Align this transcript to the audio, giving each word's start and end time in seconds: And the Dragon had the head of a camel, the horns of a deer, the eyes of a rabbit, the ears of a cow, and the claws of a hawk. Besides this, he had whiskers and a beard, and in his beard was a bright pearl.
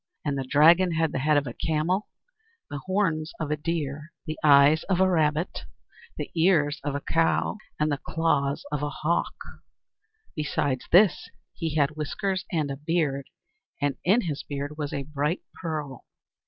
And 0.25 0.35
the 0.35 0.43
Dragon 0.43 0.93
had 0.93 1.11
the 1.11 1.19
head 1.19 1.37
of 1.37 1.45
a 1.45 1.53
camel, 1.53 2.07
the 2.71 2.79
horns 2.87 3.33
of 3.39 3.51
a 3.51 3.55
deer, 3.55 4.11
the 4.25 4.35
eyes 4.43 4.81
of 4.85 4.99
a 4.99 5.07
rabbit, 5.07 5.65
the 6.17 6.31
ears 6.35 6.81
of 6.83 6.95
a 6.95 7.01
cow, 7.01 7.59
and 7.79 7.91
the 7.91 7.99
claws 8.03 8.65
of 8.71 8.81
a 8.81 8.89
hawk. 8.89 9.35
Besides 10.35 10.87
this, 10.91 11.29
he 11.53 11.75
had 11.75 11.91
whiskers 11.91 12.45
and 12.51 12.71
a 12.71 12.77
beard, 12.77 13.29
and 13.79 13.95
in 14.03 14.21
his 14.21 14.41
beard 14.41 14.75
was 14.75 14.91
a 14.91 15.03
bright 15.03 15.43
pearl. 15.53 16.03